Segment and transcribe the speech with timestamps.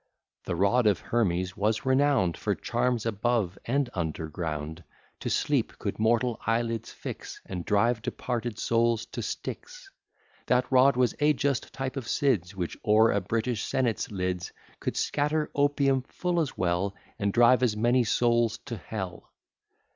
[0.45, 4.83] The rod of Hermes was renown'd For charms above and under ground;
[5.19, 9.91] To sleep could mortal eyelids fix, And drive departed souls to Styx.
[10.47, 14.97] That rod was a just type of Sid's, Which o'er a British senate's lids Could
[14.97, 19.31] scatter opium full as well, And drive as many souls to hell.